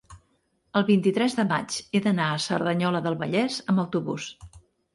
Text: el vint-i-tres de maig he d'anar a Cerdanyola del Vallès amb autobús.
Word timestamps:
el 0.79 0.85
vint-i-tres 0.87 1.35
de 1.41 1.45
maig 1.51 1.77
he 1.99 2.03
d'anar 2.07 2.31
a 2.37 2.41
Cerdanyola 2.47 3.05
del 3.09 3.21
Vallès 3.23 3.61
amb 3.69 3.87
autobús. 3.87 4.31